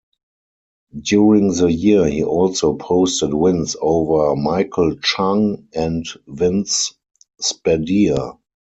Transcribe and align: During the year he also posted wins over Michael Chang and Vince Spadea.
During 0.99 1.53
the 1.53 1.71
year 1.71 2.07
he 2.07 2.23
also 2.23 2.73
posted 2.73 3.35
wins 3.35 3.75
over 3.79 4.35
Michael 4.35 4.95
Chang 4.97 5.67
and 5.75 6.07
Vince 6.27 6.95
Spadea. 7.39 8.39